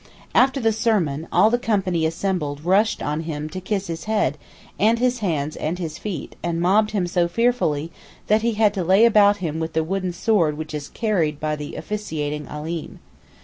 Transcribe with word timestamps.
After 0.33 0.59
the 0.59 0.71
sermon, 0.71 1.27
all 1.31 1.51
the 1.51 1.59
company 1.59 2.07
assembled 2.07 2.65
rushed 2.65 3.03
on 3.03 3.19
him 3.19 3.47
to 3.49 3.61
kiss 3.61 3.85
his 3.85 4.05
head, 4.05 4.35
and 4.79 4.97
his 4.97 5.19
hands 5.19 5.55
and 5.55 5.77
his 5.77 5.99
feet, 5.99 6.35
and 6.41 6.59
mobbed 6.59 6.89
him 6.89 7.05
so 7.05 7.27
fearfully 7.27 7.91
that 8.25 8.41
he 8.41 8.53
had 8.53 8.73
to 8.73 8.83
lay 8.83 9.05
about 9.05 9.37
him 9.45 9.59
with 9.59 9.73
the 9.73 9.83
wooden 9.83 10.11
sword 10.11 10.57
which 10.57 10.73
is 10.73 10.89
carried 10.89 11.39
by 11.39 11.55
the 11.55 11.75
officiating 11.75 12.47
Alim. 12.47 12.99